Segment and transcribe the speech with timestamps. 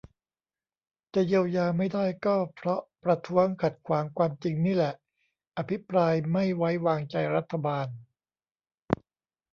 [1.13, 4.93] จะเยียวยาไม่ได้ก็เพราะประท้วงขัดขวางความจริงนี่แหละ
[5.57, 7.87] อภิปรายไม่ใว้วางใจรัฐบาล